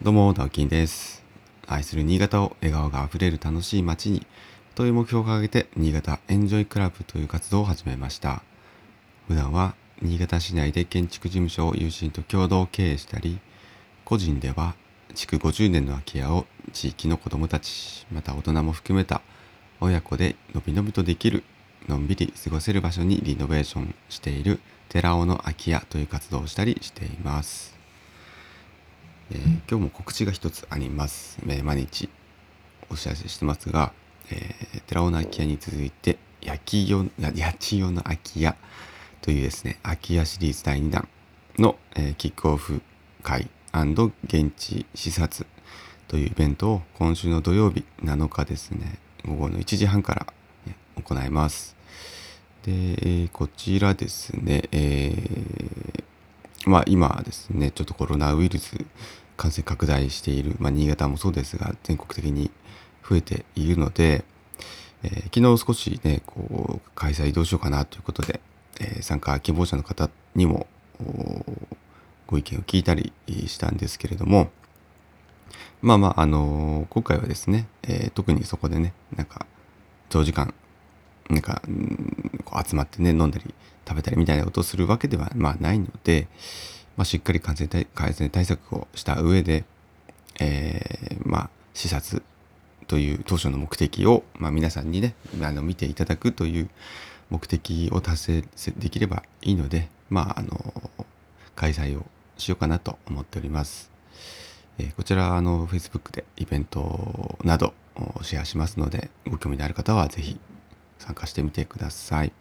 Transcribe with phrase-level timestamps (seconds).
[0.00, 1.24] どうも、ダウキンです。
[1.66, 4.24] 愛する新潟を笑顔があふれる楽しい街に
[4.76, 8.44] という目標を掲げて新潟エンジョイクラブという活動を始めました。
[9.26, 13.40] 普段は新潟市内で建築事務所を友人と共同経営したり、
[14.04, 14.76] 個人では
[15.14, 19.20] 築50年の空き家を地域の子どもたち、また大人も含めた
[19.80, 21.42] 親子でのびのびとできる、
[21.88, 24.60] のんびり過ごせる場所にリノベーションしている
[24.90, 27.77] 寺尾の空き家という活動をしたりしています。
[29.30, 31.38] えー今日も告知が一つあります。
[31.46, 32.08] えー毎日
[32.90, 33.92] お知らせしてますが、
[34.30, 38.56] えー寺尾の空き家に続いて焼き用や八千代の空き家
[39.20, 41.08] というですね空き家シリーズ第2弾
[41.58, 42.80] の、えーキックオフ
[43.22, 43.50] 会
[44.24, 45.46] 現地視察
[46.06, 50.26] というイベントを今週の土曜日7日ですね午後の1時半から
[51.02, 51.76] 行います。
[52.64, 55.14] で、こちらですね、え
[56.68, 58.76] まあ今ですね、ちょっとコロナウイルス
[59.38, 62.50] 感染拡大している、まあ新潟もそうですが、全国的に
[63.08, 64.24] 増えているので、
[65.02, 68.40] えー昨日少しね、こう、開催どうしようかなということで、
[68.80, 70.66] えー参加希望者の方にも、
[72.26, 73.12] ご意見を聞いたり
[73.46, 74.50] したんですけれども、
[75.80, 79.46] まあまあ、あのー今回はですね、え特にそこでね、なんか、
[80.10, 80.52] 長時間、
[81.28, 81.62] なんか、
[82.44, 83.54] こう集まってね、飲んだり
[83.86, 86.28] 食べたりみたいなことをするわけでは、まあ、ないので、
[86.96, 89.64] まあ、しっかり感染対感染対策をした上で、
[90.40, 92.22] えーまあ、視察
[92.86, 96.70] という当初の目的を、まあ、皆さんにね、あの見ていただくという
[97.30, 100.90] 目的を達成できればいいので、まあ、あの、
[101.54, 103.90] 開催をしようかなと思っております。
[104.78, 110.38] えーこちら、あの、Facebook でイベントなどをシェアしますので、ご興味のある方はぜひ
[110.98, 112.32] 参加してみてください。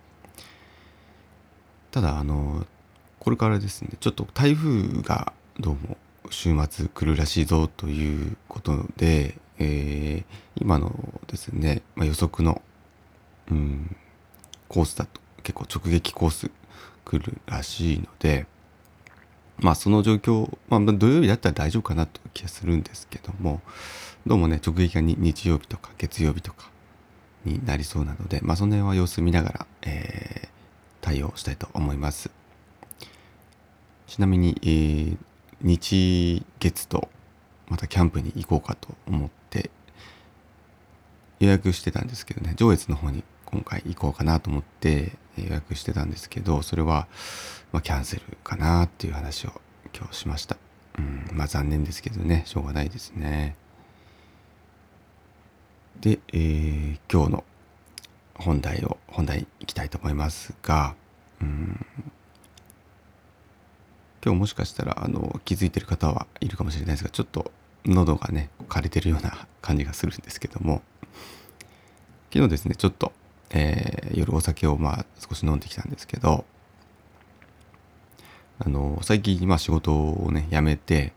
[1.91, 2.65] ただ、あの、
[3.19, 5.97] これからですね、ちょっと台風がどうも
[6.29, 10.91] 週末来るらしいぞということで、えー今の
[11.27, 12.61] ですね、まあ、予測の、
[13.51, 13.95] うん、
[14.67, 16.51] コースだと結構直撃コース
[17.05, 18.47] 来るらしいので、
[19.59, 23.61] まあその状況、まあ土曜日だったら大丈夫かなという気がするんですけども、
[24.25, 26.69] どうもね、直撃が日曜日とか月曜日とか
[27.45, 30.47] になりそうなので、まあその辺は様子見ながら、えー
[30.99, 32.29] 対応したいと思います。
[34.07, 35.17] ちなみに、えー
[35.61, 37.09] 日月と
[37.67, 39.71] またキャンプに行こうかと思って
[41.39, 47.07] 予約してたんですけどね、上越の方に今回行こうかなと思って予約してたんですけど、それは、
[47.71, 49.61] まあ、キャンセルかなっていう話を
[49.95, 50.57] 今日しました。
[50.97, 53.55] うん、まあ残念ですけどね、しょうがないですね。
[56.01, 57.43] で、えー今日の
[58.35, 60.93] 本題を、本題いきたいと思いますが、
[61.41, 61.85] うん、
[64.23, 67.51] 今日もしかしたらあの気づいてる方はいるかもしれないですがちょっと
[67.85, 70.81] 喉がね枯れてるような感じがするんですけども
[72.31, 73.11] 昨日ですねちょっと、
[73.51, 76.45] えー夜お酒をまあ少し飲んできたんですけど
[78.59, 81.13] あの最近まあ仕事をね辞めて、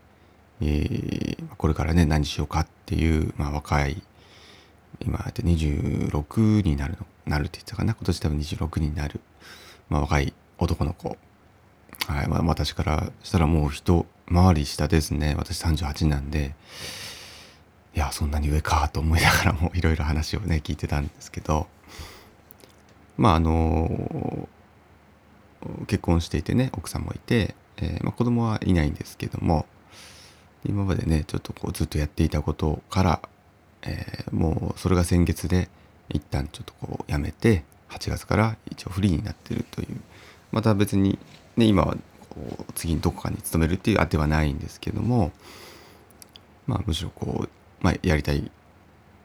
[0.61, 4.01] えーこれからね何しようかっていう、まあ、若い
[4.99, 7.93] 今って26になるのなるって言ってたかな？
[7.93, 9.19] 今年多分26になる、
[9.89, 11.17] まあ、若い男の子。
[12.07, 15.35] はい、まあ、私からしたらもう一回り下ですね。
[15.37, 16.55] 私38なんで、
[17.95, 21.67] いや、そんなに上かと思いながらも いろいろ話をね、聞いてたんですけど、
[23.17, 24.49] まあ、あの
[25.87, 29.67] 結婚していてね、奥さんもいて、えーまあ、子供はいないんですけども、
[30.65, 33.21] 今までね、ちょっとこうずっとやっていたことから、
[33.83, 35.69] えーもうそれが先月で
[36.09, 39.87] 一旦ちょっとこうやめて、8月から一応フリーになってるという、
[40.51, 41.19] また別に
[41.57, 41.97] ね、今は
[42.29, 45.31] こう次にどこかに勤めるっていうあてはないんですけども、
[46.67, 47.49] まあむしろこう、
[47.81, 48.49] まあやりたい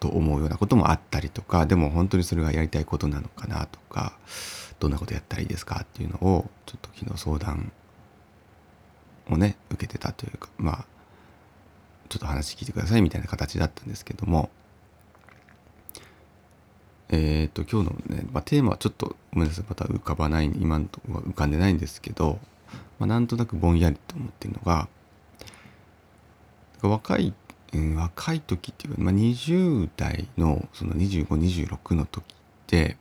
[0.01, 4.13] と思うようなこともあったりとか、でも本当にそれがやりたいことなのかなとか、
[4.79, 7.73] どんなことやったらいいですかっていうのを、ちょっと昨日相談
[9.31, 10.85] をね、受けてたというか、まあ、
[12.07, 14.51] ちょっと話聞いてくださいみたいな形だったんですけども、
[17.09, 22.39] えー、と今日のね、まあ、テーマはちょっとごめんなさいまた浮かばない今のところは浮かんでないんですけど、
[22.99, 24.89] まあ、なんとなくぼんやりと思ってるのが
[26.83, 27.33] 若い、
[27.73, 32.37] うん、若い時っていうか、まあ、20代のその2526の時っ
[32.67, 32.97] て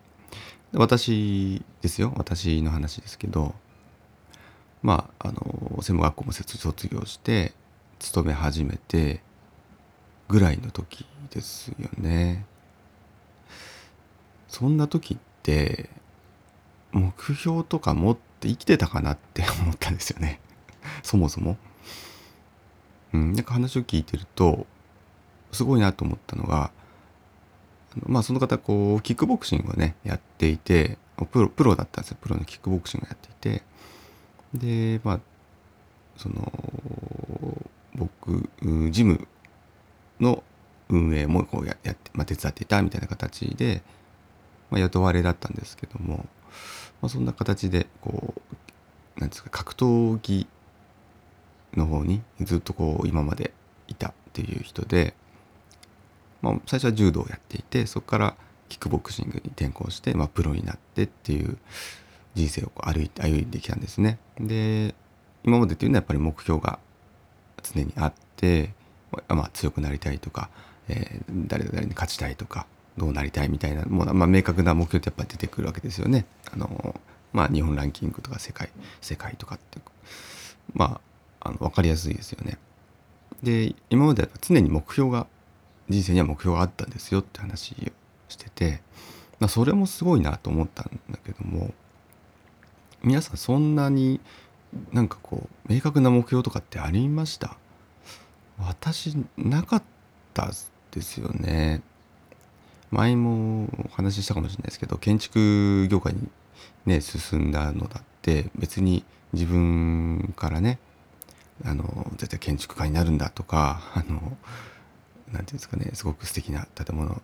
[0.74, 3.56] 私ですよ私の話ですけど
[4.82, 7.54] まああの専門学校も卒業して
[8.00, 9.22] 勤め始めて
[10.28, 12.46] ぐらいの時ですよね。
[14.48, 15.90] そんな時って
[16.92, 20.40] 目標とか持って生きてたかなって思ったんですよね
[21.04, 21.58] そもそも。
[23.14, 24.66] うん、なんか話を聞いてると
[25.52, 26.72] すごいなと思ったのが
[28.06, 30.98] まあその方こうキックボクシングをねやっていて
[31.32, 33.64] プロプロだったんですよプロのキックボクシングをやっていて
[34.98, 35.20] でまあ
[36.18, 36.52] その
[37.96, 38.50] 僕
[38.92, 39.28] ジム
[40.20, 40.44] の
[40.90, 43.82] 運営もこうやって、まあ、手伝っていたみたいな形で、
[44.70, 46.28] まあ、雇われだったんですけども、
[47.02, 48.34] まあ、そんな形でこ
[49.18, 50.48] うなんですか格闘技
[51.76, 53.52] の方にずっとこう今まで
[53.88, 55.14] いたっていう人で、
[56.42, 58.36] まあ、最初は柔道をやっていてそこから
[58.70, 61.58] キックボクシングに転向して、まあ、プロになってっていう
[62.34, 64.20] 人生をこう歩いて歩いてきたんですね。
[64.40, 64.94] で
[65.44, 66.80] 今までっていうのはやっぱり目標が
[67.74, 68.72] 常にあって、
[69.28, 70.50] まあ、強くなりたいとか、
[70.88, 72.68] えー、誰々に勝ちたいとか
[72.98, 76.26] どうなりたいみたいなもう、まあ、明確な目標ってやっぱり出てくるわけですよね。
[76.52, 77.00] あの
[77.34, 78.70] まあ、日本ランキングとか世界
[79.02, 79.80] 世界とかって
[80.74, 81.02] ま
[81.42, 82.58] ああの分かりやすいですよね。
[83.44, 85.28] で今までは常に目標が
[85.90, 87.76] 人生には目標があったんですよって話を
[88.30, 88.82] してて、
[89.40, 91.74] まあ、それもすごいなと思ったんだけども
[93.04, 94.20] 皆さんそんなに
[94.92, 97.58] なんかこう明確な目標とかってありました？
[98.58, 99.84] 私なかっ
[100.34, 100.52] た
[100.92, 101.82] ですよね。
[102.92, 106.30] 前もお話ししたかもしれないですけど建築業界に
[106.86, 110.80] ね進んだのだって別に自分からね
[111.66, 114.38] あの絶対建築家になるんだとかあの
[115.34, 117.22] なんていうんですかねすごく素敵な建物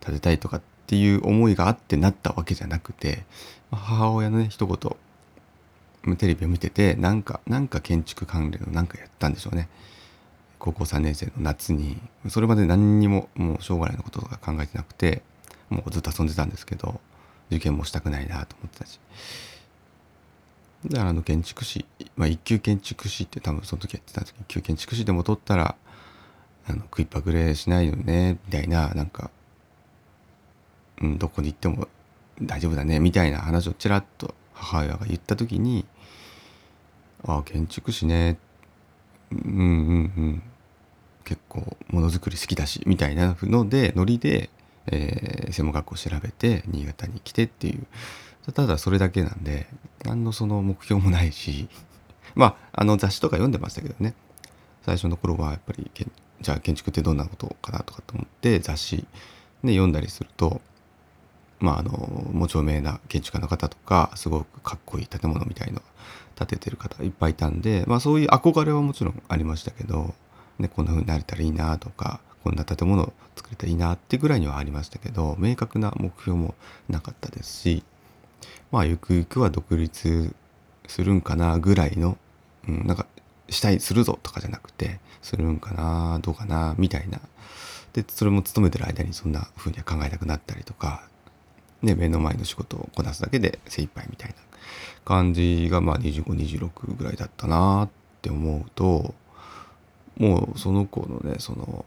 [0.00, 3.24] 建てたいとかっていう思いがあってなったわけじゃなくて
[3.72, 4.96] 母親のね一言
[6.16, 9.68] テレビを見ててなんかなんか建築関連のなんかやったんでしょうね。
[10.58, 11.98] 高校3年生の夏に。
[12.28, 15.22] それまで何にももう将来のこととか考えてなくて
[15.70, 17.00] もうずっと遊んでたんですけど
[17.50, 19.00] 受験もしたくないなと思ってたし。
[20.86, 21.84] だからあの建築士、
[22.16, 25.74] まあ、一級建築士って多分その時やってたんですけど一級建築士でも取ったら
[26.68, 29.30] あの食いっぱぐれしないよねみたいななんか、
[31.00, 31.88] うん、どこに行っても
[32.40, 35.86] 大丈夫だねみたいな話をちらっと母親が言った時に
[37.24, 38.38] ああ建築士ね。
[39.32, 39.60] うんうんう
[40.20, 40.42] ん。
[41.24, 44.48] 結構ものづくり好きだしみたいなのでノリで、
[44.86, 47.86] えー、専門学校を調べて新潟に来てっていう。
[48.52, 49.66] ただそれだけなんで
[50.04, 51.68] 何のその目標もないし。
[52.34, 54.14] まああの雑誌とか読んでましたけどね。
[54.82, 55.90] 最初の頃はやっぱり
[56.40, 59.06] じゃあ建築ってどんなことかなとかと思って雑誌
[59.64, 60.62] で読んだりすると
[61.60, 65.82] まああのもう著名な建築家の方とかすごくかっこいい建物みたいの
[66.36, 70.14] 建ててる方いっぱいいたんでまあそういう憧れはもちろんありましたけど、
[70.58, 76.54] ね、こんな風になれたらいいなとかこんな建物を作れたらいいなってぐらいにはありましたけど明確な目標も
[76.88, 77.82] なかったですし
[78.70, 80.34] まあゆくゆくは独立
[80.86, 82.16] するんかなぐらいの、
[82.68, 83.06] うん、なんか
[83.50, 87.20] したいするぞとかじゃなくてするんかなどうかなみたいな。
[87.92, 91.08] でそれも勤めてる間にそんな風には考えなくなったりとか、
[91.82, 94.36] ね、目の前の仕事をこなすだけで精一杯みたいな
[95.04, 97.88] 感じがまあ2526ぐらいだったなっ
[98.20, 99.14] て思うと
[100.18, 101.84] もうその子のねその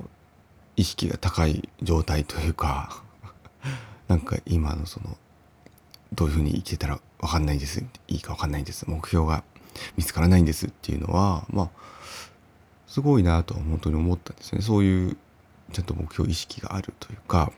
[0.78, 3.04] 意識が高い状態というか
[4.08, 5.18] なんか今のその
[6.14, 9.44] どういうふうに生きてたら分かんないですいいか分かんないんです目標が
[9.98, 11.70] 見つからないんですっていうのはまあ
[12.92, 14.62] すごいなと本当に思ったんですね。
[14.62, 15.18] そういう
[15.72, 17.54] ちゃんと目標意識があるというか、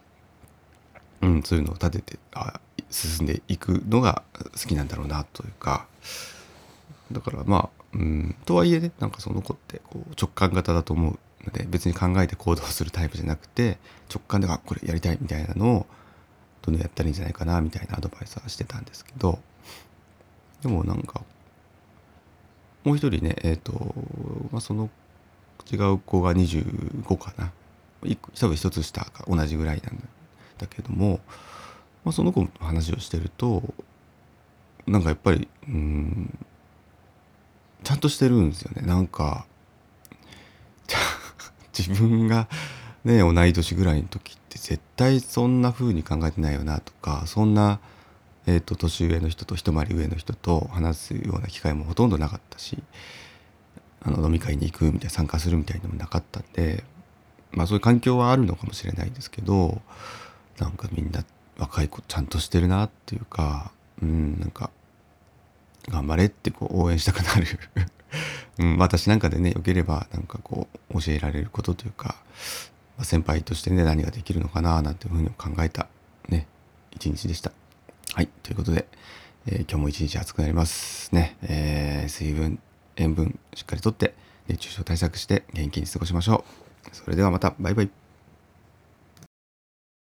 [1.24, 5.88] うん、そういうのを立ててあ進んでいくのが好きなんだろうなというか。
[7.12, 13.78] だからまあ、うん、とはいえねなんかその子ってこう直感型だと思うので別に考えて行動するタイプじゃなくて
[14.10, 15.86] 直感であこれやりたいみたいなのを
[16.62, 19.40] どんどんやったらいいんじゃないかなみたいなアドバイスはしてたんですけど。
[20.62, 21.24] でもなんか
[22.86, 23.74] もう一人ねえっ、ー、と、
[24.52, 24.90] まあ、その
[25.72, 27.52] 違う子が25かな。
[28.40, 30.04] 多分一つ下か同じぐらいなんだ。
[30.58, 31.20] だけども、
[32.04, 33.64] まあ、その子の話をしてると
[34.88, 36.38] なんかやっぱりうん
[37.84, 38.88] ちゃんとしてるんですよね。
[38.88, 39.46] なんか
[41.78, 42.48] 自分が
[43.04, 47.80] ね同い年ぐらいの時って絶対そんな風に考えてないよなとかそんな、
[48.46, 52.82] えーと、年上の人と一回り上の人と話すような機会もほとんどなかったし
[54.04, 56.84] あの飲み会に行くみたいな参加するみたいなのもなかったんで
[57.52, 59.82] まあそういう環境はあるのかもしれないですけど
[60.60, 61.24] なんかみんな
[61.58, 64.70] 若い子ちゃんとしてるなっていうかうんなんか
[65.90, 67.48] 頑張れってこう応援したくなる。
[68.60, 72.16] うん、私なんかでねよければなんかこう教えられることというか
[73.02, 75.88] 先輩としてね何ができるのかななんていうふうに考えた
[76.30, 76.48] ね
[76.92, 77.52] 一日でした。
[78.14, 78.88] はいということで、
[79.48, 82.60] えー、今日も一日暑くなりますね、えー、水分
[82.98, 84.14] 塩分しっかりとって
[84.48, 86.46] 熱中症対策して元気に過ごしましょ
[86.92, 86.96] う。
[86.96, 88.03] それではまたバイバイ。